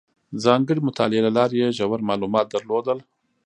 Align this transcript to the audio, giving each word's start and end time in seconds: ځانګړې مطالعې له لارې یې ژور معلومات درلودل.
ځانګړې 0.43 0.81
مطالعې 0.87 1.21
له 1.25 1.31
لارې 1.37 1.55
یې 1.61 1.69
ژور 1.77 1.99
معلومات 2.09 2.45
درلودل. 2.49 2.99